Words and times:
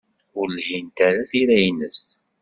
Ur 0.39 0.47
lhint 0.57 0.97
ara 1.07 1.21
tira-nnes. 1.29 2.01